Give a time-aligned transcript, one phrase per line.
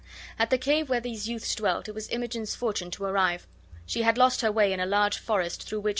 [0.39, 3.45] At the cave where these youths dwelt it was Imogen's fortune to arrive.
[3.85, 5.89] She had lost her way in a large forest through which